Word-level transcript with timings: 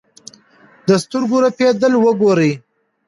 د 0.87 0.89
سترګو 1.03 1.37
رپېدل 1.45 1.93
وګورئ. 1.97 2.51